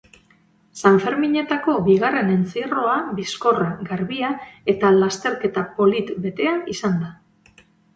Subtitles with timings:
[0.81, 4.35] Sanferminetako bigarren entzierroa bizkorra, garbia
[4.77, 7.17] eta lasterketa polit betea izan da.